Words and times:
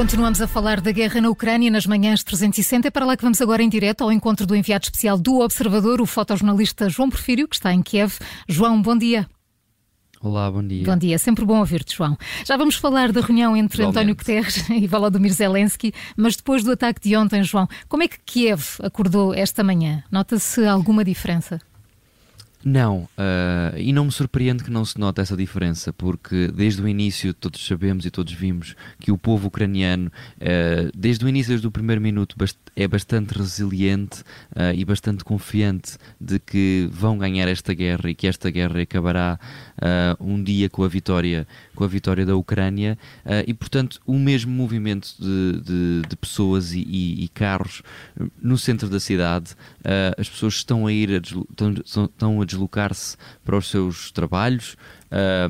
Continuamos 0.00 0.40
a 0.40 0.48
falar 0.48 0.80
da 0.80 0.92
guerra 0.92 1.20
na 1.20 1.28
Ucrânia 1.28 1.70
nas 1.70 1.84
manhãs 1.84 2.24
360. 2.24 2.88
É 2.88 2.90
para 2.90 3.04
lá 3.04 3.18
que 3.18 3.22
vamos 3.22 3.38
agora 3.42 3.62
em 3.62 3.68
direto 3.68 4.02
ao 4.02 4.10
encontro 4.10 4.46
do 4.46 4.56
enviado 4.56 4.84
especial 4.84 5.18
do 5.18 5.40
Observador, 5.40 6.00
o 6.00 6.06
fotojornalista 6.06 6.88
João 6.88 7.10
Porfírio, 7.10 7.46
que 7.46 7.54
está 7.54 7.70
em 7.70 7.82
Kiev. 7.82 8.14
João, 8.48 8.80
bom 8.80 8.96
dia. 8.96 9.28
Olá, 10.22 10.50
bom 10.50 10.66
dia. 10.66 10.86
Bom 10.86 10.96
dia, 10.96 11.18
sempre 11.18 11.44
bom 11.44 11.58
ouvir-te, 11.58 11.94
João. 11.94 12.16
Já 12.46 12.56
vamos 12.56 12.76
falar 12.76 13.12
da 13.12 13.20
reunião 13.20 13.54
entre 13.54 13.82
Igualmente. 13.82 13.98
António 13.98 14.16
Guterres 14.16 14.64
e 14.72 14.86
Volodymyr 14.86 15.34
Zelensky, 15.34 15.92
mas 16.16 16.34
depois 16.34 16.64
do 16.64 16.72
ataque 16.72 17.06
de 17.06 17.14
ontem, 17.14 17.44
João, 17.44 17.68
como 17.86 18.02
é 18.02 18.08
que 18.08 18.18
Kiev 18.24 18.78
acordou 18.82 19.34
esta 19.34 19.62
manhã? 19.62 20.02
Nota-se 20.10 20.64
alguma 20.64 21.04
diferença? 21.04 21.60
Não, 22.62 23.08
uh, 23.16 23.76
e 23.78 23.90
não 23.90 24.04
me 24.04 24.12
surpreende 24.12 24.62
que 24.62 24.70
não 24.70 24.84
se 24.84 24.98
note 25.00 25.18
essa 25.18 25.34
diferença, 25.34 25.94
porque 25.94 26.48
desde 26.48 26.82
o 26.82 26.86
início 26.86 27.32
todos 27.32 27.66
sabemos 27.66 28.04
e 28.04 28.10
todos 28.10 28.34
vimos 28.34 28.76
que 28.98 29.10
o 29.10 29.16
povo 29.16 29.48
ucraniano, 29.48 30.12
uh, 30.36 30.90
desde 30.94 31.24
o 31.24 31.28
início, 31.28 31.52
desde 31.52 31.66
o 31.66 31.70
primeiro 31.70 32.02
minuto, 32.02 32.36
é 32.76 32.86
bastante 32.86 33.32
resiliente 33.32 34.20
uh, 34.54 34.74
e 34.74 34.84
bastante 34.84 35.24
confiante 35.24 35.96
de 36.20 36.38
que 36.38 36.86
vão 36.92 37.16
ganhar 37.16 37.48
esta 37.48 37.72
guerra 37.72 38.10
e 38.10 38.14
que 38.14 38.26
esta 38.26 38.50
guerra 38.50 38.82
acabará 38.82 39.38
um 40.20 40.42
dia 40.42 40.68
com 40.68 40.84
a 40.84 40.88
vitória, 40.88 41.46
com 41.74 41.84
a 41.84 41.86
vitória 41.86 42.26
da 42.26 42.36
Ucrânia 42.36 42.98
e, 43.46 43.54
portanto, 43.54 43.98
o 44.06 44.18
mesmo 44.18 44.52
movimento 44.52 45.14
de, 45.18 45.60
de, 45.62 46.02
de 46.06 46.16
pessoas 46.16 46.74
e, 46.74 46.80
e, 46.80 47.24
e, 47.24 47.28
carros 47.28 47.82
no 48.42 48.58
centro 48.58 48.90
da 48.90 49.00
cidade, 49.00 49.56
as 50.18 50.28
pessoas 50.28 50.54
estão 50.54 50.86
a 50.86 50.92
ir, 50.92 51.10
a, 51.10 51.16
estão, 51.16 51.72
estão 52.06 52.42
a 52.42 52.44
deslocar-se 52.50 53.16
para 53.44 53.56
os 53.56 53.68
seus 53.68 54.10
trabalhos. 54.10 54.76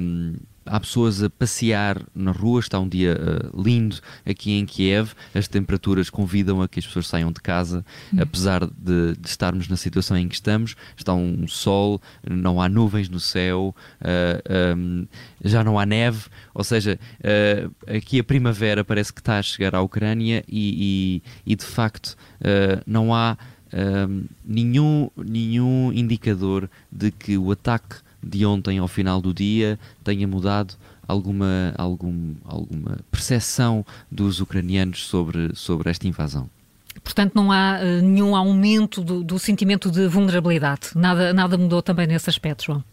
Um, 0.00 0.34
há 0.70 0.78
pessoas 0.78 1.22
a 1.22 1.28
passear 1.28 2.00
na 2.14 2.30
rua, 2.30 2.60
está 2.60 2.78
um 2.78 2.88
dia 2.88 3.16
uh, 3.16 3.60
lindo 3.62 3.96
aqui 4.24 4.52
em 4.52 4.64
Kiev, 4.64 5.12
as 5.34 5.48
temperaturas 5.48 6.08
convidam 6.08 6.62
a 6.62 6.68
que 6.68 6.78
as 6.78 6.86
pessoas 6.86 7.08
saiam 7.08 7.32
de 7.32 7.40
casa, 7.40 7.84
uhum. 8.12 8.22
apesar 8.22 8.64
de, 8.66 9.16
de, 9.18 9.28
estarmos 9.28 9.68
na 9.68 9.76
situação 9.76 10.16
em 10.16 10.28
que 10.28 10.34
estamos, 10.34 10.76
está 10.96 11.12
um 11.12 11.48
sol, 11.48 12.00
não 12.28 12.60
há 12.62 12.68
nuvens 12.68 13.08
no 13.08 13.18
céu, 13.18 13.74
uh, 14.00 14.76
um, 14.76 15.06
já 15.42 15.64
não 15.64 15.78
há 15.78 15.84
neve, 15.84 16.26
ou 16.54 16.62
seja, 16.62 16.98
uh, 17.18 17.96
aqui 17.96 18.20
a 18.20 18.24
primavera 18.24 18.84
parece 18.84 19.12
que 19.12 19.20
está 19.20 19.38
a 19.38 19.42
chegar 19.42 19.74
à 19.74 19.80
Ucrânia 19.80 20.44
e, 20.46 21.22
e, 21.46 21.52
e 21.52 21.56
de 21.56 21.64
facto 21.64 22.16
não 22.86 23.14
há 23.14 23.36
um, 23.72 24.24
nenhum, 24.44 25.10
nenhum 25.16 25.92
indicador 25.92 26.68
de 26.90 27.10
que 27.10 27.38
o 27.38 27.50
ataque 27.50 27.96
de 28.22 28.44
ontem 28.44 28.78
ao 28.78 28.88
final 28.88 29.20
do 29.20 29.32
dia 29.32 29.78
tenha 30.04 30.26
mudado 30.26 30.74
alguma, 31.06 31.74
algum, 31.76 32.34
alguma 32.44 32.98
percepção 33.10 33.84
dos 34.10 34.40
ucranianos 34.40 35.06
sobre, 35.06 35.54
sobre 35.54 35.90
esta 35.90 36.06
invasão. 36.06 36.48
Portanto, 37.02 37.32
não 37.34 37.50
há 37.50 37.78
uh, 37.80 38.02
nenhum 38.02 38.36
aumento 38.36 39.00
do, 39.02 39.22
do, 39.22 39.38
sentimento 39.38 39.90
de 39.90 40.06
vulnerabilidade. 40.06 40.90
Nada, 40.94 41.32
nada 41.32 41.56
mudou 41.56 41.80
também 41.80 42.06
nesse 42.06 42.28
aspecto, 42.28 42.64
João. 42.64 42.84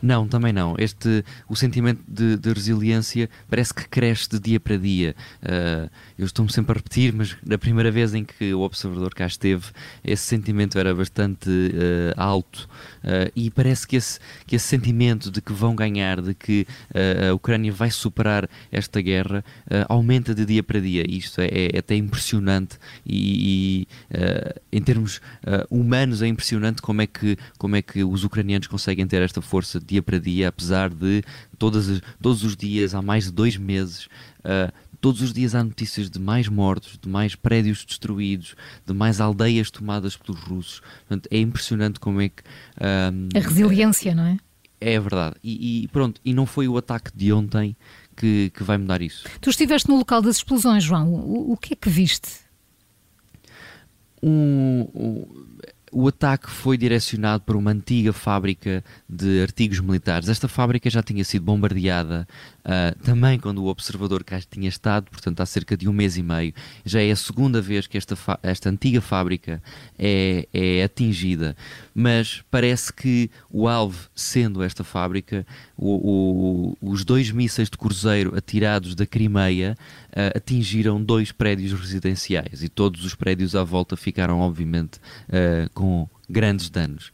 Não, 0.00 0.28
também 0.28 0.52
não. 0.52 0.76
Este, 0.78 1.24
o 1.48 1.56
sentimento 1.56 2.00
de, 2.06 2.36
de 2.36 2.52
resiliência 2.52 3.28
parece 3.48 3.74
que 3.74 3.88
cresce 3.88 4.28
de 4.28 4.38
dia 4.38 4.60
para 4.60 4.76
dia. 4.76 5.14
Uh, 5.42 5.90
eu 6.16 6.24
estou-me 6.24 6.52
sempre 6.52 6.72
a 6.72 6.74
repetir, 6.76 7.12
mas 7.12 7.36
na 7.44 7.58
primeira 7.58 7.90
vez 7.90 8.14
em 8.14 8.24
que 8.24 8.54
o 8.54 8.60
observador 8.60 9.12
cá 9.12 9.26
esteve, 9.26 9.66
esse 10.04 10.22
sentimento 10.22 10.78
era 10.78 10.94
bastante 10.94 11.50
uh, 11.50 12.14
alto 12.16 12.68
uh, 13.02 13.30
e 13.34 13.50
parece 13.50 13.86
que 13.88 13.96
esse, 13.96 14.20
que 14.46 14.54
esse 14.54 14.66
sentimento 14.66 15.32
de 15.32 15.40
que 15.40 15.52
vão 15.52 15.74
ganhar, 15.74 16.20
de 16.20 16.34
que 16.34 16.66
a 17.28 17.32
Ucrânia 17.34 17.72
vai 17.72 17.90
superar 17.90 18.48
esta 18.70 19.00
guerra, 19.00 19.44
aumenta 19.88 20.34
de 20.34 20.44
dia 20.44 20.62
para 20.62 20.80
dia. 20.80 21.04
Isto 21.08 21.40
é, 21.40 21.48
é 21.74 21.78
até 21.78 21.94
impressionante 21.94 22.78
e, 23.06 23.86
e 24.12 24.76
em 24.76 24.82
termos 24.82 25.20
humanos 25.70 26.22
é 26.22 26.26
impressionante 26.26 26.82
como 26.82 27.02
é, 27.02 27.06
que, 27.06 27.36
como 27.56 27.76
é 27.76 27.82
que 27.82 28.04
os 28.04 28.24
ucranianos 28.24 28.66
conseguem 28.66 29.06
ter 29.06 29.22
esta 29.22 29.40
força 29.40 29.80
dia 29.88 30.02
para 30.02 30.18
dia, 30.18 30.48
apesar 30.48 30.90
de 30.90 31.22
todas, 31.58 32.00
todos 32.20 32.44
os 32.44 32.56
dias, 32.56 32.94
há 32.94 33.02
mais 33.02 33.24
de 33.24 33.32
dois 33.32 33.56
meses, 33.56 34.06
uh, 34.40 34.72
todos 35.00 35.22
os 35.22 35.32
dias 35.32 35.54
há 35.54 35.62
notícias 35.62 36.10
de 36.10 36.18
mais 36.18 36.48
mortos, 36.48 36.98
de 37.00 37.08
mais 37.08 37.34
prédios 37.34 37.84
destruídos, 37.84 38.54
de 38.86 38.92
mais 38.92 39.20
aldeias 39.20 39.70
tomadas 39.70 40.16
pelos 40.16 40.40
russos. 40.40 40.80
Portanto, 40.80 41.28
é 41.30 41.38
impressionante 41.38 42.00
como 42.00 42.20
é 42.20 42.28
que. 42.28 42.42
Uh, 42.42 43.36
a 43.36 43.40
resiliência, 43.40 44.14
não 44.14 44.24
é? 44.24 44.38
É 44.80 44.98
verdade. 45.00 45.36
E, 45.42 45.84
e, 45.84 45.88
pronto, 45.88 46.20
e 46.24 46.32
não 46.32 46.46
foi 46.46 46.68
o 46.68 46.76
ataque 46.76 47.10
de 47.14 47.32
ontem 47.32 47.76
que, 48.16 48.50
que 48.54 48.62
vai 48.62 48.78
mudar 48.78 49.02
isso. 49.02 49.24
Tu 49.40 49.50
estiveste 49.50 49.88
no 49.88 49.96
local 49.96 50.22
das 50.22 50.36
explosões, 50.36 50.84
João. 50.84 51.12
O, 51.12 51.52
o 51.52 51.56
que 51.56 51.72
é 51.72 51.76
que 51.76 51.88
viste? 51.88 52.28
Um, 54.22 54.88
um, 54.94 55.26
o 55.92 56.08
ataque 56.08 56.50
foi 56.50 56.76
direcionado 56.76 57.42
para 57.44 57.56
uma 57.56 57.70
antiga 57.70 58.12
fábrica 58.12 58.84
de 59.08 59.42
artigos 59.42 59.80
militares. 59.80 60.28
Esta 60.28 60.48
fábrica 60.48 60.88
já 60.88 61.02
tinha 61.02 61.24
sido 61.24 61.44
bombardeada 61.44 62.26
uh, 62.68 62.98
também 63.02 63.38
quando 63.38 63.64
o 63.64 63.66
observador 63.66 64.22
cá 64.22 64.38
tinha 64.48 64.68
estado, 64.68 65.10
portanto 65.10 65.40
há 65.40 65.46
cerca 65.46 65.76
de 65.76 65.88
um 65.88 65.92
mês 65.92 66.16
e 66.16 66.22
meio. 66.22 66.52
Já 66.84 67.00
é 67.00 67.10
a 67.10 67.16
segunda 67.16 67.60
vez 67.60 67.86
que 67.86 67.96
esta, 67.96 68.16
esta 68.42 68.68
antiga 68.68 69.00
fábrica 69.00 69.62
é, 69.98 70.46
é 70.52 70.84
atingida, 70.84 71.56
mas 71.94 72.42
parece 72.50 72.92
que 72.92 73.30
o 73.50 73.66
alvo, 73.66 74.08
sendo 74.14 74.62
esta 74.62 74.84
fábrica, 74.84 75.46
o, 75.76 76.76
o, 76.82 76.90
os 76.90 77.04
dois 77.04 77.30
mísseis 77.30 77.70
de 77.70 77.78
cruzeiro 77.78 78.36
atirados 78.36 78.94
da 78.94 79.06
Crimeia 79.06 79.76
uh, 80.10 80.36
atingiram 80.36 81.02
dois 81.02 81.32
prédios 81.32 81.72
residenciais 81.72 82.62
e 82.62 82.68
todos 82.68 83.04
os 83.04 83.14
prédios 83.14 83.56
à 83.56 83.64
volta 83.64 83.96
ficaram, 83.96 84.40
obviamente, 84.40 84.98
uh, 85.28 85.70
com 85.72 86.08
grandes 86.28 86.68
danos 86.68 87.10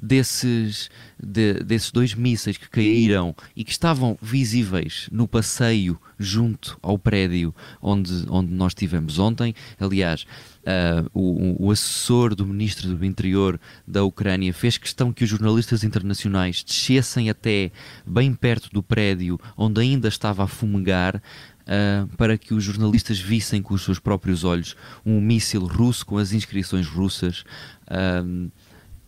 desses, 0.00 0.90
de, 1.22 1.54
desses 1.54 1.90
dois 1.90 2.14
mísseis 2.14 2.56
que 2.56 2.68
caíram 2.68 3.34
e 3.54 3.64
que 3.64 3.70
estavam 3.70 4.18
visíveis 4.20 5.08
no 5.10 5.26
passeio 5.26 5.98
junto 6.18 6.78
ao 6.82 6.98
prédio 6.98 7.54
onde, 7.80 8.24
onde 8.28 8.52
nós 8.52 8.70
estivemos 8.70 9.18
ontem. 9.18 9.54
Aliás, 9.78 10.26
uh, 10.62 11.10
o, 11.12 11.66
o, 11.66 11.70
assessor 11.70 12.34
do 12.34 12.46
ministro 12.46 12.94
do 12.94 13.04
Interior 13.04 13.58
da 13.86 14.04
Ucrânia 14.04 14.52
fez 14.52 14.78
questão 14.78 15.12
que 15.12 15.24
os 15.24 15.30
jornalistas 15.30 15.84
internacionais 15.84 16.62
descessem 16.62 17.30
até 17.30 17.70
bem 18.06 18.34
perto 18.34 18.70
do 18.70 18.82
prédio 18.82 19.38
onde 19.56 19.80
ainda 19.80 20.08
estava 20.08 20.44
a 20.44 20.48
fumegar. 20.48 21.22
Uh, 21.66 22.06
para 22.16 22.38
que 22.38 22.54
os 22.54 22.62
jornalistas 22.62 23.18
vissem 23.18 23.60
com 23.60 23.74
os 23.74 23.82
seus 23.82 23.98
próprios 23.98 24.44
olhos 24.44 24.76
um 25.04 25.20
míssil 25.20 25.64
russo 25.64 26.06
com 26.06 26.16
as 26.16 26.32
inscrições 26.32 26.86
russas. 26.86 27.42
Uh, 27.88 28.48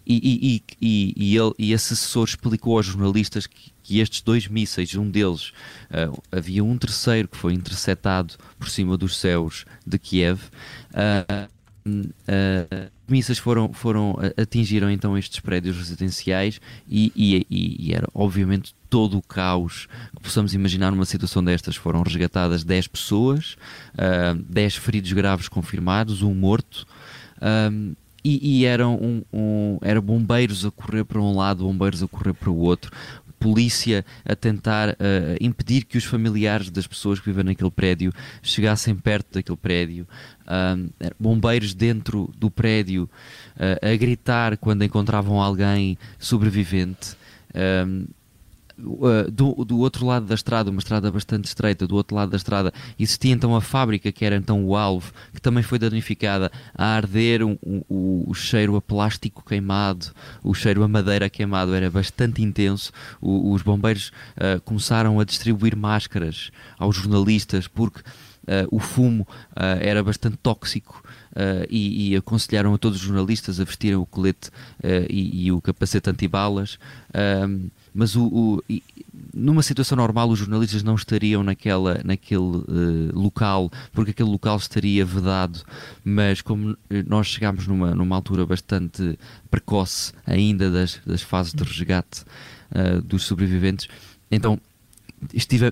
e, 0.09 0.17
e, 0.17 0.63
e, 0.81 1.15
e, 1.17 1.37
ele, 1.37 1.53
e 1.59 1.73
esse 1.73 1.93
assessor 1.93 2.25
explicou 2.25 2.79
aos 2.79 2.87
jornalistas 2.87 3.47
que, 3.47 3.71
que 3.83 4.01
estes 4.01 4.23
dois 4.23 4.49
mísseis, 4.49 4.95
um 4.95 5.09
deles, 5.11 5.53
uh, 5.91 6.23
havia 6.33 6.65
um 6.65 6.79
terceiro 6.79 7.29
que 7.29 7.37
foi 7.37 7.53
interceptado 7.53 8.35
por 8.59 8.71
cima 8.71 8.97
dos 8.97 9.19
céus 9.19 9.67
de 9.87 9.99
Kiev. 9.99 10.41
Uh, 10.95 11.49
uh, 11.87 12.91
mísseis 13.07 13.39
foram, 13.39 13.73
foram 13.73 14.17
atingiram 14.37 14.91
então 14.91 15.17
estes 15.17 15.41
prédios 15.41 15.77
residenciais 15.77 16.61
e, 16.89 17.13
e, 17.15 17.47
e, 17.51 17.95
era 17.95 18.07
obviamente 18.13 18.75
todo 18.91 19.17
o 19.17 19.23
caos 19.23 19.89
que 20.15 20.23
possamos 20.23 20.55
imaginar 20.55 20.91
numa 20.91 21.07
situação 21.07 21.45
destas. 21.45 21.77
Foram 21.77 22.03
resgatadas 22.03 22.65
10 22.65 22.89
pessoas, 22.89 23.57
uh, 23.95 24.35
10 24.49 24.77
feridos 24.77 25.13
graves 25.13 25.49
confirmados, 25.49 26.23
um 26.23 26.35
morto. 26.35 26.87
E, 28.25 28.61
e 28.61 28.65
eram 28.65 28.97
um, 28.97 29.23
um, 29.33 29.79
era 29.83 30.01
bombeiros 30.01 30.65
a 30.65 30.71
correr 30.71 31.05
para 31.05 31.21
um 31.21 31.37
lado, 31.37 31.65
bombeiros 31.65 32.03
a 32.03 32.09
correr 32.09 32.35
para 32.35 32.51
o 32.51 32.57
outro, 32.57 32.91
polícia 33.39 34.05
a 34.25 34.35
tentar 34.35 34.91
uh, 34.91 34.95
impedir 35.41 35.85
que 35.85 35.97
os 35.97 36.05
familiares 36.05 36.71
das 36.71 36.87
pessoas 36.87 37.21
que 37.21 37.27
vivem 37.27 37.45
naquele 37.45 37.71
prédio 37.71 38.13
chegassem 38.43 38.95
perto 38.95 39.35
daquele 39.35 39.57
prédio, 39.57 40.09
bombeiros 41.19 41.75
dentro 41.75 42.33
do 42.37 42.51
prédio 42.51 43.09
uh, 43.57 43.93
a 43.93 43.97
gritar 43.97 44.57
quando 44.57 44.85
encontravam 44.85 45.41
alguém 45.41 45.97
sobrevivente. 46.19 47.17
Uh, 48.79 49.31
do, 49.31 49.65
do 49.65 49.79
outro 49.79 50.07
lado 50.07 50.27
da 50.27 50.35
estrada, 50.35 50.71
uma 50.71 50.79
estrada 50.79 51.11
bastante 51.11 51.47
estreita, 51.47 51.87
do 51.87 51.97
outro 51.97 52.17
lado 52.17 52.31
da 52.31 52.37
estrada, 52.37 52.73
existia 52.99 53.33
então 53.33 53.55
a 53.55 53.61
fábrica 53.61 54.11
que 54.13 54.25
era 54.25 54.37
então 54.37 54.65
o 54.65 54.77
alvo, 54.77 55.13
que 55.33 55.41
também 55.41 55.63
foi 55.63 55.79
danificada 55.79 56.51
a 56.75 56.85
arder, 56.87 57.43
um, 57.43 57.57
o, 57.63 58.25
o, 58.29 58.35
cheiro 58.35 58.77
a 58.77 58.83
plástico 58.83 59.45
queimado, 59.45 60.07
o 60.43 60.55
cheiro 60.55 60.83
a 60.83 60.89
madeira 60.89 61.29
queimado 61.29 61.75
era 61.75 61.91
bastante 61.91 62.43
intenso. 62.43 62.93
O, 63.21 63.53
os 63.53 63.63
bombeiros 63.63 64.13
uh, 64.37 64.61
começaram 64.63 65.19
a 65.21 65.25
distribuir 65.25 65.77
máscaras 65.77 66.51
aos 66.79 66.97
jornalistas 66.97 67.67
porque 67.67 68.01
o 68.71 68.79
fumo 68.79 69.27
era 69.55 70.03
bastante 70.03 70.37
tóxico. 70.39 71.03
Uh, 71.29 71.63
e, 71.71 72.15
e, 72.15 72.17
aconselharam 72.17 72.75
a 72.75 72.79
todos 72.79 72.99
os 72.99 73.05
jornalistas 73.05 73.61
a 73.61 73.65
vestirem 73.65 73.97
o 73.97 74.07
colete 74.07 74.51
e, 75.09 75.47
e, 75.47 75.53
o 75.53 75.61
capacete 75.61 76.11
antibalas. 76.11 76.79
Uh, 77.11 77.71
mas 77.95 78.17
o, 78.17 78.25
o 78.27 78.63
numa 79.35 79.63
situação 79.63 79.97
normal 79.97 80.29
os 80.29 80.39
jornalistas 80.39 80.83
não 80.83 80.95
estariam 80.95 81.43
naquela, 81.43 82.01
naquele 82.05 82.41
uh, 82.41 83.11
local, 83.13 83.71
porque 83.93 84.11
aquele 84.11 84.31
local 84.31 84.57
estaria 84.57 85.05
vedado, 85.05 85.63
mas 86.05 86.41
como 86.41 86.77
nós 87.07 87.27
chegámos 87.27 87.67
numa, 87.67 87.95
numa 87.95 88.17
altura 88.17 88.47
bastante 88.47 89.19
precoce 89.51 90.13
ainda 90.27 90.71
das, 90.71 91.01
das 91.05 91.23
fases 91.23 91.55
de 91.55 91.63
resgate 91.63 92.23
uh, 92.73 93.03
dos 93.03 93.25
sobreviventes, 93.25 93.89
então 94.31 94.61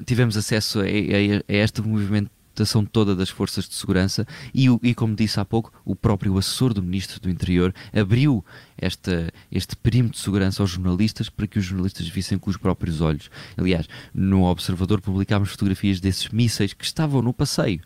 tivemos 0.04 0.36
acesso 0.36 0.80
a, 0.80 0.82
a, 0.82 0.86
a 0.86 1.54
este 1.54 1.80
movimento 1.80 2.30
atuação 2.56 2.84
toda 2.84 3.14
das 3.14 3.28
forças 3.28 3.68
de 3.68 3.74
segurança 3.74 4.26
e, 4.54 4.66
e, 4.82 4.94
como 4.94 5.14
disse 5.14 5.38
há 5.38 5.44
pouco, 5.44 5.72
o 5.84 5.94
próprio 5.94 6.36
assessor 6.38 6.72
do 6.72 6.82
Ministro 6.82 7.20
do 7.20 7.28
Interior 7.28 7.74
abriu 7.92 8.44
esta, 8.78 9.32
este 9.52 9.76
perímetro 9.76 10.16
de 10.16 10.24
segurança 10.24 10.62
aos 10.62 10.70
jornalistas 10.70 11.28
para 11.28 11.46
que 11.46 11.58
os 11.58 11.64
jornalistas 11.64 12.08
vissem 12.08 12.38
com 12.38 12.48
os 12.48 12.56
próprios 12.56 13.00
olhos. 13.00 13.30
Aliás, 13.56 13.86
no 14.14 14.44
Observador 14.44 15.00
publicámos 15.00 15.50
fotografias 15.50 16.00
desses 16.00 16.28
mísseis 16.28 16.72
que 16.72 16.84
estavam 16.84 17.20
no 17.20 17.32
passeio, 17.32 17.80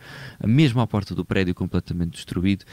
mesmo 0.45 0.81
à 0.81 0.87
porta 0.87 1.15
do 1.15 1.25
prédio 1.25 1.55
completamente 1.55 2.13
destruído. 2.13 2.65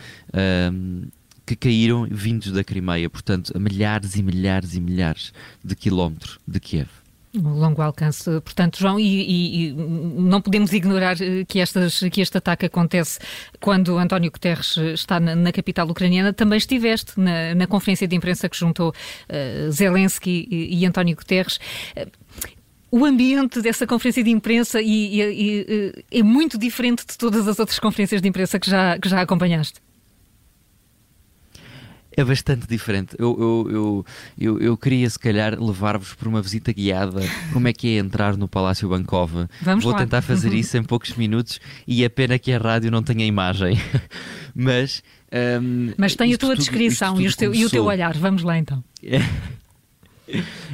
Um, 0.71 1.07
que 1.45 1.55
caíram 1.55 2.05
vindos 2.11 2.51
da 2.51 2.61
Crimeia, 2.61 3.09
portanto, 3.09 3.53
a 3.55 3.59
milhares 3.59 4.17
e 4.17 4.21
milhares 4.21 4.75
e 4.75 4.81
milhares 4.81 5.31
de 5.63 5.77
quilómetros 5.77 6.37
de 6.45 6.59
Kiev. 6.59 6.89
Longo 7.39 7.81
alcance, 7.81 8.25
portanto, 8.41 8.79
João, 8.79 8.99
e, 8.99 9.03
e, 9.03 9.69
e, 9.69 9.73
não 9.73 10.41
podemos 10.41 10.71
ignorar 10.73 11.21
eh, 11.21 11.45
que, 11.45 11.59
estas, 11.59 11.99
que 12.11 12.21
este 12.21 12.37
ataque 12.37 12.65
acontece 12.65 13.19
quando 13.59 13.97
António 13.97 14.31
Guterres 14.31 14.77
está 14.77 15.19
na, 15.19 15.35
na 15.35 15.51
capital 15.51 15.89
ucraniana. 15.89 16.33
Também 16.33 16.57
estiveste 16.57 17.19
na, 17.19 17.55
na, 17.55 17.67
conferência 17.67 18.07
de 18.07 18.15
imprensa 18.15 18.49
que 18.49 18.57
juntou 18.57 18.89
uh, 18.89 19.71
Zelensky 19.71 20.47
e, 20.49 20.79
e 20.79 20.85
António 20.85 21.15
Guterres. 21.15 21.59
Uh, 21.95 22.09
o 22.89 23.05
ambiente 23.05 23.61
dessa 23.61 23.85
conferência 23.85 24.23
de 24.23 24.29
imprensa 24.29 24.81
e, 24.81 26.01
é 26.09 26.23
muito 26.23 26.57
diferente 26.57 27.05
de 27.05 27.17
todas 27.17 27.47
as 27.47 27.59
outras 27.59 27.79
conferências 27.79 28.21
de 28.21 28.29
imprensa 28.29 28.57
que 28.59 28.69
já, 28.69 28.97
que 28.97 29.09
já 29.09 29.21
acompanhaste 29.21 29.81
é 32.17 32.23
bastante 32.23 32.67
diferente. 32.67 33.15
Eu, 33.19 33.37
eu, 33.69 34.05
eu, 34.39 34.59
eu, 34.59 34.75
queria, 34.75 35.07
se 35.07 35.19
calhar, 35.19 35.61
levar-vos 35.61 36.15
por 36.15 36.27
uma 36.27 36.41
visita 36.41 36.73
guiada. 36.73 37.21
Como 37.53 37.67
é 37.67 37.73
que 37.73 37.95
é 37.95 37.99
entrar 37.99 38.35
no 38.35 38.47
Palácio 38.47 38.89
Bancova? 38.89 39.47
Vamos 39.61 39.83
Vou 39.83 39.93
tentar 39.93 40.23
fazer 40.23 40.51
isso 40.51 40.75
em 40.75 40.83
poucos 40.83 41.15
minutos 41.15 41.59
e 41.87 42.03
é 42.03 42.09
pena 42.09 42.39
que 42.39 42.51
a 42.51 42.57
rádio 42.57 42.89
não 42.89 43.03
tenha 43.03 43.23
imagem. 43.23 43.79
Mas. 44.55 45.03
Um, 45.31 45.93
Mas 45.95 46.15
tem 46.15 46.33
a 46.33 46.37
tua 46.39 46.55
descrição 46.55 47.21
e, 47.21 47.27
o 47.27 47.35
teu, 47.35 47.53
e 47.53 47.63
o 47.63 47.69
teu 47.69 47.85
olhar. 47.85 48.17
Vamos 48.17 48.41
lá 48.41 48.57
então. 48.57 48.83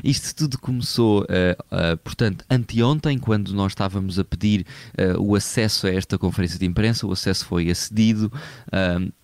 Isto 0.04 0.36
tudo 0.36 0.58
começou, 0.58 1.22
uh, 1.22 1.26
uh, 1.26 1.98
portanto, 1.98 2.44
anteontem, 2.50 3.20
quando 3.20 3.54
nós 3.54 3.74
estávamos 3.74 4.18
a 4.18 4.24
pedir 4.24 4.66
uh, 4.98 5.22
o 5.22 5.36
acesso 5.36 5.86
a 5.86 5.92
esta 5.92 6.18
conferência 6.18 6.58
de 6.58 6.66
imprensa, 6.66 7.06
o 7.06 7.12
acesso 7.12 7.46
foi 7.46 7.70
acedido 7.70 8.32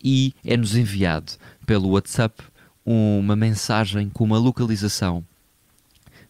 e 0.03 0.33
é-nos 0.45 0.75
enviado 0.75 1.33
pelo 1.69 1.89
WhatsApp 1.89 2.43
uma 2.83 3.35
mensagem 3.35 4.09
com 4.09 4.23
uma 4.23 4.39
localização 4.39 5.23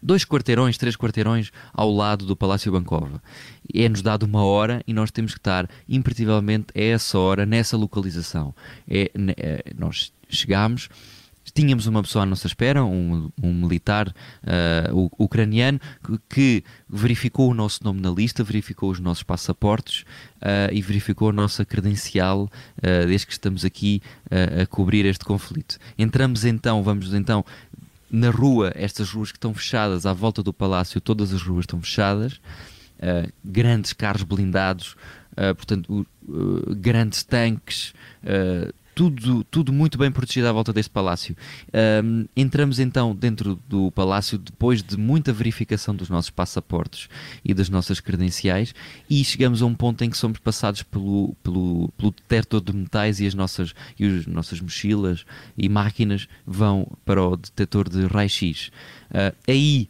dois 0.03 0.25
quarteirões, 0.25 0.77
três 0.77 0.97
quarteirões 0.97 1.50
ao 1.74 1.89
lado 1.89 2.25
do 2.25 2.36
Palácio 2.36 2.69
Bancova. 2.74 3.24
É-nos 3.74 4.01
dado 4.01 4.24
uma 4.24 4.44
hora 4.44 4.83
e 4.86 4.94
nós 4.94 5.12
temos 5.12 5.31
que 5.31 5.39
estar 5.39 5.69
imperativamente 5.88 6.68
a 6.75 6.81
essa 6.81 7.18
hora, 7.18 7.45
nessa 7.45 7.77
localização. 7.77 8.53
É, 8.86 9.09
é, 9.38 9.63
nós 9.77 10.12
chegamos, 10.27 10.89
tínhamos 11.59 11.88
uma 11.88 12.01
pessoa 12.01 12.23
à 12.23 12.25
nossa 12.25 12.47
espera, 12.47 12.85
um, 12.85 13.29
um 13.41 13.53
militar 13.53 14.07
uh, 14.07 15.11
ucraniano, 15.19 15.79
que, 16.29 16.63
verificou 16.88 17.51
o 17.51 17.53
nosso 17.53 17.83
nome 17.83 18.00
na 18.00 18.09
lista, 18.09 18.44
verificou 18.44 18.89
os 18.89 19.00
nossos 19.00 19.23
passaportes 19.23 20.03
uh, 20.38 20.71
e 20.71 20.81
verificou 20.81 21.29
a 21.29 21.33
nossa 21.33 21.65
credencial 21.65 22.44
uh, 22.77 23.06
desde 23.07 23.27
que 23.27 23.33
estamos 23.33 23.65
aqui 23.65 24.01
a 24.31 24.65
cobrir 24.67 25.06
este 25.06 25.25
conflito. 25.25 25.77
Entramos 25.97 26.45
então, 26.45 26.81
vamos 26.81 27.13
então 27.13 27.44
na 28.09 28.29
rua, 28.29 28.71
estas 28.75 29.11
ruas 29.11 29.31
que 29.31 29.38
estão 29.38 29.53
fechadas 29.53 30.06
à 30.06 30.13
volta 30.13 30.41
do 30.41 30.53
palácio, 30.53 31.01
todas 31.01 31.33
as 31.33 31.41
ruas 31.41 31.63
estão 31.63 31.81
fechadas, 31.81 32.39
grandes 33.44 33.94
carros 33.94 34.23
blindados, 34.23 34.95
portanto, 35.56 36.06
grandes 36.77 37.23
tanques 37.23 37.94
tudo, 39.00 39.46
tudo 39.46 39.72
muito 39.72 39.98
bem 39.98 40.12
protegido 40.12 40.50
à 40.50 40.51
volta 40.51 40.74
deste 40.74 40.90
palácio. 40.90 41.34
Um, 42.04 42.25
entramos 42.36 42.80
então 42.80 43.16
dentro 43.16 43.57
do 43.66 43.90
palácio 43.92 44.38
depois 44.38 44.84
de 44.84 44.98
muita 44.98 45.31
verificação 45.31 45.96
dos 45.96 46.10
nossos 46.10 46.30
passaportes 46.30 47.07
e 47.46 47.54
das 47.54 47.69
nossas 47.69 48.01
credenciais 48.01 48.75
e 49.10 49.24
chegamos 49.24 49.62
a 49.62 49.66
um 49.66 49.74
ponto 49.74 50.04
em 50.04 50.10
que 50.10 50.18
somos 50.18 50.38
passados 50.38 50.84
pelo, 50.84 51.34
pelo, 51.42 51.88
pelo 51.96 52.12
detector 52.12 52.60
de 52.60 52.75
metais 52.75 53.22
e 53.22 53.25
as 53.25 53.34
nossas, 53.34 53.74
e 53.98 54.06
as 54.06 54.28
nossas 54.28 54.60
mochilas 54.60 55.24
e 55.57 55.69
máquinas 55.69 56.28
vão 56.45 56.86
para 57.06 57.24
o 57.24 57.38
detector 57.38 57.88
de 57.88 58.06
raio-x. 58.06 58.68
Uh, 59.12 59.34
aí 59.48 59.90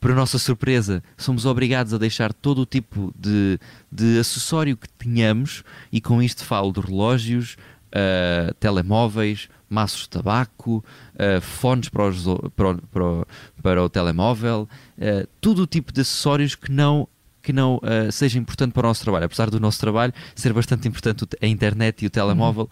para 0.00 0.14
nossa 0.14 0.38
surpresa, 0.38 1.02
somos 1.16 1.44
obrigados 1.44 1.92
a 1.92 1.98
deixar 1.98 2.32
todo 2.32 2.60
o 2.60 2.66
tipo 2.66 3.12
de, 3.18 3.58
de 3.90 4.18
acessório 4.20 4.76
que 4.76 4.86
tínhamos, 4.96 5.64
e 5.90 6.00
com 6.00 6.22
isto 6.22 6.44
falo 6.44 6.72
de 6.72 6.80
relógios, 6.80 7.56
uh, 7.88 8.54
telemóveis, 8.54 9.48
maços 9.68 10.02
de 10.02 10.10
tabaco, 10.10 10.84
uh, 11.14 11.40
fones 11.40 11.88
para, 11.88 12.08
os, 12.08 12.24
para, 12.56 12.74
para, 12.74 13.26
para, 13.62 13.84
o 13.84 13.88
telemóvel, 13.88 14.68
uh, 14.98 15.26
todo 15.40 15.62
o 15.62 15.66
tipo 15.66 15.92
de 15.92 16.00
acessórios 16.00 16.54
que 16.54 16.70
não 16.70 17.08
que 17.40 17.52
não 17.52 17.76
uh, 17.76 18.12
seja 18.12 18.38
importante 18.38 18.72
para 18.72 18.86
o 18.86 18.88
nosso 18.88 19.02
trabalho. 19.02 19.24
Apesar 19.24 19.48
do 19.48 19.58
nosso 19.58 19.80
trabalho 19.80 20.12
ser 20.34 20.52
bastante 20.52 20.86
importante 20.86 21.24
a 21.40 21.46
internet 21.46 22.02
e 22.02 22.06
o 22.06 22.10
telemóvel, 22.10 22.68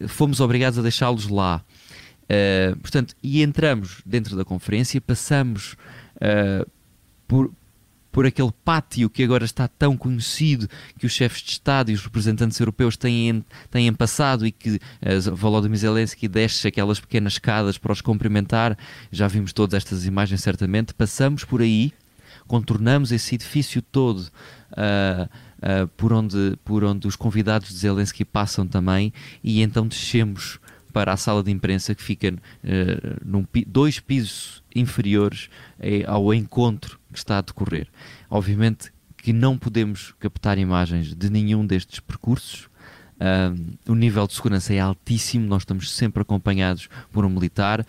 uhum. 0.00 0.08
fomos 0.08 0.40
obrigados 0.40 0.78
a 0.78 0.82
deixá-los 0.82 1.28
lá. 1.28 1.64
Uh, 2.24 2.76
portanto, 2.80 3.14
e 3.22 3.42
entramos 3.42 4.02
dentro 4.04 4.36
da 4.36 4.44
conferência, 4.44 5.00
passamos 5.00 5.76
uh, 6.16 6.68
por, 7.26 7.50
por 8.10 8.26
aquele 8.26 8.52
pátio 8.64 9.10
que 9.10 9.22
agora 9.22 9.44
está 9.44 9.68
tão 9.68 9.96
conhecido 9.96 10.68
que 10.98 11.06
os 11.06 11.12
chefes 11.12 11.42
de 11.42 11.50
Estado 11.52 11.90
e 11.90 11.94
os 11.94 12.02
representantes 12.02 12.58
europeus 12.58 12.96
têm, 12.96 13.44
têm 13.70 13.92
passado 13.92 14.46
e 14.46 14.52
que 14.52 14.76
uh, 14.76 15.36
Volodymyr 15.36 15.78
Zelensky 15.78 16.26
desce 16.28 16.68
aquelas 16.68 17.00
pequenas 17.00 17.34
escadas 17.34 17.78
para 17.78 17.92
os 17.92 18.00
cumprimentar. 18.00 18.76
Já 19.10 19.28
vimos 19.28 19.52
todas 19.52 19.74
estas 19.74 20.06
imagens, 20.06 20.42
certamente. 20.42 20.94
Passamos 20.94 21.44
por 21.44 21.60
aí, 21.60 21.92
contornamos 22.46 23.12
esse 23.12 23.34
edifício 23.34 23.82
todo. 23.82 24.28
Uh, 24.72 25.28
uh, 25.58 25.88
por, 25.96 26.12
onde, 26.12 26.58
por 26.64 26.84
onde 26.84 27.06
os 27.06 27.16
convidados 27.16 27.68
de 27.68 27.76
Zelensky 27.76 28.24
passam 28.24 28.66
também, 28.66 29.12
e 29.42 29.62
então 29.62 29.86
descemos 29.86 30.58
para 30.92 31.12
a 31.12 31.16
sala 31.16 31.42
de 31.42 31.50
imprensa 31.50 31.94
que 31.94 32.02
fica 32.02 32.30
uh, 32.30 32.36
num, 33.24 33.46
dois 33.66 34.00
pisos 34.00 34.62
inferiores 34.74 35.48
eh, 35.80 36.04
ao 36.06 36.32
encontro 36.32 36.98
que 37.12 37.18
está 37.18 37.38
a 37.38 37.40
decorrer. 37.40 37.88
Obviamente 38.30 38.92
que 39.16 39.32
não 39.32 39.58
podemos 39.58 40.14
captar 40.18 40.58
imagens 40.58 41.14
de 41.14 41.30
nenhum 41.30 41.66
destes 41.66 42.00
percursos. 42.00 42.68
o 43.88 43.94
nível 43.94 44.26
de 44.28 44.34
segurança 44.34 44.72
é 44.72 44.78
altíssimo, 44.78 45.44
nós 45.46 45.62
estamos 45.62 45.90
sempre 45.90 46.22
acompanhados 46.22 46.88
por 47.12 47.24
um 47.24 47.28
militar. 47.28 47.84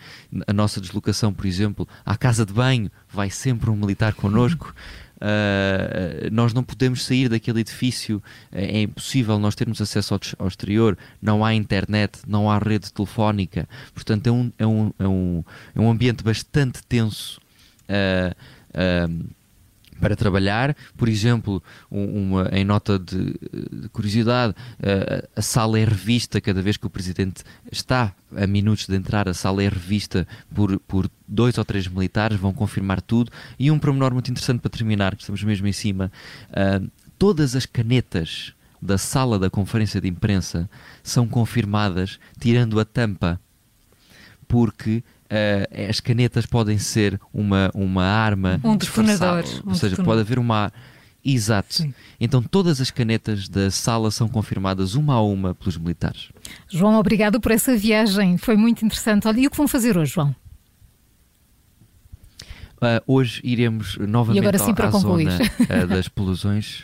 A 0.46 0.52
nossa 0.52 0.80
deslocação, 0.80 1.32
por 1.32 1.46
exemplo, 1.46 1.86
à 2.04 2.16
casa 2.16 2.44
de 2.44 2.52
banho, 2.52 2.90
vai 3.08 3.30
sempre 3.30 3.70
um 3.70 3.76
militar 3.76 4.12
connosco. 4.12 4.74
Uh, 5.20 6.30
nós 6.32 6.54
não 6.54 6.62
podemos 6.62 7.04
sair 7.04 7.28
daquele 7.28 7.60
edifício, 7.60 8.22
é, 8.50 8.78
é 8.78 8.82
impossível 8.82 9.38
nós 9.38 9.54
termos 9.54 9.80
acesso 9.80 10.14
ao, 10.14 10.20
ao, 10.38 10.48
exterior, 10.48 10.96
não 11.20 11.44
há 11.44 11.54
internet, 11.54 12.20
não 12.26 12.50
há 12.50 12.58
rede 12.58 12.90
telefónica, 12.90 13.68
portanto 13.92 14.26
é 14.28 14.30
um, 14.30 14.52
é 14.58 14.66
um, 14.66 14.92
é 14.98 15.06
um, 15.06 15.44
é 15.74 15.80
um 15.80 15.90
ambiente 15.90 16.24
bastante 16.24 16.82
tenso. 16.88 17.38
Uh, 17.88 18.34
uh, 18.74 19.30
para 20.00 20.16
trabalhar. 20.16 20.76
Por 20.96 21.08
exemplo, 21.08 21.62
uma, 21.90 22.48
em 22.52 22.64
nota 22.64 22.98
de, 22.98 23.34
de 23.72 23.88
curiosidade, 23.90 24.54
a, 24.82 25.38
a 25.38 25.42
sala 25.42 25.78
é 25.78 25.84
revista 25.84 26.40
cada 26.40 26.62
vez 26.62 26.76
que 26.76 26.86
o 26.86 26.90
Presidente 26.90 27.44
está 27.70 28.14
a 28.36 28.46
minutos 28.46 28.86
de 28.86 28.96
entrar, 28.96 29.28
a 29.28 29.34
sala 29.34 29.62
é 29.62 29.68
revista 29.68 30.26
por, 30.54 30.78
por 30.80 31.10
dois 31.26 31.58
ou 31.58 31.64
três 31.64 31.86
militares, 31.86 32.38
vão 32.38 32.52
confirmar 32.52 33.00
tudo. 33.00 33.30
E 33.58 33.70
um 33.70 33.78
promenor 33.78 34.12
muito 34.12 34.30
interessante 34.30 34.60
para 34.60 34.70
terminar, 34.70 35.14
que 35.14 35.22
estamos 35.22 35.42
mesmo 35.42 35.66
em 35.66 35.72
cima, 35.72 36.10
uh, 36.50 36.90
todas 37.18 37.54
as 37.54 37.66
canetas 37.66 38.54
da 38.80 38.96
sala 38.96 39.38
da 39.38 39.50
conferência 39.50 40.00
de 40.00 40.08
imprensa 40.08 40.68
são 41.02 41.28
confirmadas 41.28 42.18
tirando 42.38 42.80
a 42.80 42.84
tampa, 42.84 43.38
porque 44.48 45.04
uh, 45.30 45.88
as 45.88 46.00
canetas 46.00 46.46
podem 46.46 46.78
ser 46.78 47.20
uma, 47.32 47.70
uma 47.74 48.04
arma 48.04 48.60
um 48.64 48.76
detonador. 48.76 49.44
Ou 49.66 49.74
seja, 49.74 50.02
pode 50.02 50.20
haver 50.20 50.38
uma 50.38 50.72
Exato. 51.24 51.74
Sim. 51.74 51.94
Então 52.18 52.42
todas 52.42 52.80
as 52.80 52.90
canetas 52.90 53.48
da 53.48 53.70
sala 53.70 54.10
são 54.10 54.28
confirmadas 54.28 54.94
uma 54.94 55.14
a 55.14 55.22
uma 55.22 55.54
pelos 55.54 55.76
militares. 55.76 56.30
João, 56.68 56.98
obrigado 56.98 57.40
por 57.40 57.52
essa 57.52 57.76
viagem. 57.76 58.38
Foi 58.38 58.56
muito 58.56 58.84
interessante. 58.84 59.28
Olha, 59.28 59.40
e 59.40 59.46
o 59.46 59.50
que 59.50 59.56
vão 59.56 59.68
fazer 59.68 59.98
hoje, 59.98 60.14
João? 60.14 60.34
Uh, 62.76 63.04
hoje 63.06 63.42
iremos 63.44 63.98
novamente 63.98 64.40
agora, 64.40 64.58
sim, 64.58 64.72
para 64.72 64.88
à 64.88 64.90
concluir. 64.90 65.30
zona 65.30 65.84
uh, 65.84 65.86
das 65.86 66.00
explosões. 66.06 66.82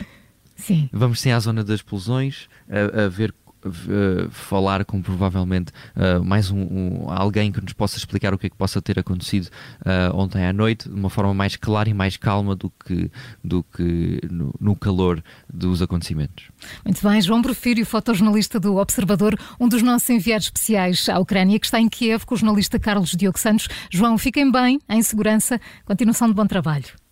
Sim. 0.55 0.87
Vamos 0.93 1.19
sim 1.19 1.31
à 1.31 1.39
zona 1.39 1.63
das 1.63 1.77
explosões, 1.77 2.47
a, 2.69 3.05
a 3.05 3.09
ver 3.09 3.33
Uh, 3.67 4.29
falar 4.31 4.85
com 4.85 5.01
provavelmente 5.01 5.71
uh, 5.95 6.23
mais 6.23 6.51
um, 6.51 6.59
um, 6.59 7.05
alguém 7.09 7.51
que 7.51 7.61
nos 7.61 7.73
possa 7.73 7.97
explicar 7.97 8.33
o 8.33 8.37
que 8.37 8.47
é 8.47 8.49
que 8.49 8.55
possa 8.55 8.81
ter 8.81 8.99
acontecido 8.99 9.47
uh, 9.81 10.15
ontem 10.15 10.45
à 10.45 10.53
noite 10.53 10.89
de 10.89 10.95
uma 10.95 11.09
forma 11.09 11.33
mais 11.33 11.55
clara 11.55 11.89
e 11.89 11.93
mais 11.93 12.17
calma 12.17 12.55
do 12.55 12.69
que, 12.69 13.11
do 13.43 13.63
que 13.63 14.19
no, 14.29 14.53
no 14.59 14.75
calor 14.75 15.23
dos 15.51 15.81
acontecimentos. 15.81 16.45
Muito 16.83 17.07
bem, 17.07 17.21
João 17.21 17.41
Porfírio, 17.41 17.85
fotojornalista 17.85 18.59
do 18.59 18.77
Observador, 18.77 19.37
um 19.59 19.67
dos 19.67 19.81
nossos 19.81 20.09
enviados 20.09 20.47
especiais 20.47 21.07
à 21.09 21.19
Ucrânia, 21.19 21.59
que 21.59 21.65
está 21.65 21.79
em 21.79 21.89
Kiev 21.89 22.25
com 22.25 22.35
o 22.35 22.37
jornalista 22.37 22.79
Carlos 22.79 23.11
Diogo 23.11 23.39
Santos. 23.39 23.67
João, 23.91 24.17
fiquem 24.17 24.51
bem, 24.51 24.79
em 24.89 25.01
segurança, 25.01 25.59
continuação 25.85 26.27
de 26.27 26.33
bom 26.33 26.45
trabalho. 26.45 27.06